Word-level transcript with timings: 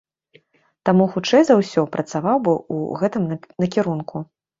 Таму, 0.87 1.03
хутчэй 1.15 1.43
за 1.49 1.57
ўсё, 1.59 1.83
працаваў 1.95 2.37
бы 2.47 2.51
ў 2.75 3.03
гэтым 3.03 3.29
накірунку. 3.65 4.15